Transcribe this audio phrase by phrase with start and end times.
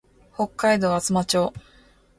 [0.33, 1.53] 北海道厚真町